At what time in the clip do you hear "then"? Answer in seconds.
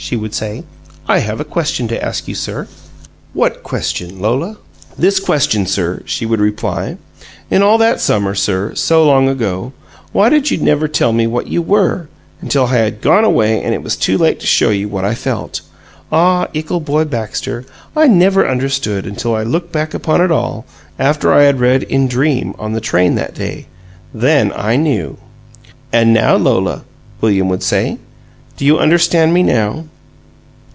24.14-24.52